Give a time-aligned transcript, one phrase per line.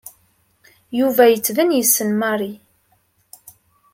[0.99, 2.53] Yuba yettban yessen Mary.